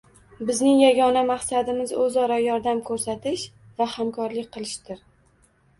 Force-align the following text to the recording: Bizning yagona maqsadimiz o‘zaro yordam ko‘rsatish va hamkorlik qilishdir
Bizning 0.49 0.79
yagona 0.83 1.21
maqsadimiz 1.31 1.93
o‘zaro 2.07 2.41
yordam 2.47 2.83
ko‘rsatish 2.91 3.45
va 3.83 3.89
hamkorlik 3.99 4.53
qilishdir 4.59 5.11